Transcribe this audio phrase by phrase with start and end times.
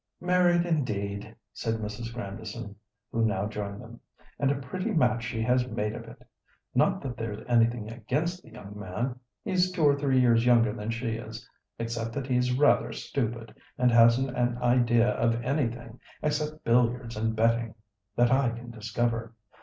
[0.19, 2.11] "Married, indeed," said Mrs.
[2.11, 2.75] Grandison,
[3.11, 3.99] who now joined them;
[4.39, 6.25] "and a pretty match she has made of it.
[6.73, 11.17] Not that there's anything against the young man—he's two or three years younger than she
[11.17, 17.75] is—except that he's rather stupid, and hasn't an idea of anything, except billiards and betting,
[18.15, 19.35] that I can discover.